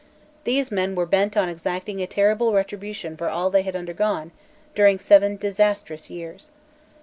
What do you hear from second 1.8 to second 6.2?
a terrible retribution for all they had undergone during seven disastrous